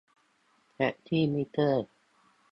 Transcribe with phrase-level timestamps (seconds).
[0.73, 1.87] แท็กซี่มิเตอร์